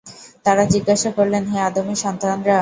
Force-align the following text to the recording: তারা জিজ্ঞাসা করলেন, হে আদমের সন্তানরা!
তারা 0.45 0.63
জিজ্ঞাসা 0.73 1.09
করলেন, 1.17 1.43
হে 1.45 1.57
আদমের 1.69 1.97
সন্তানরা! 2.03 2.57